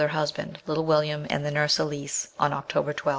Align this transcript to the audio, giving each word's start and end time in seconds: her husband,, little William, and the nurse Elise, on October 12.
her 0.01 0.07
husband,, 0.07 0.57
little 0.65 0.83
William, 0.83 1.27
and 1.29 1.45
the 1.45 1.51
nurse 1.51 1.77
Elise, 1.77 2.29
on 2.39 2.53
October 2.53 2.91
12. 2.91 3.09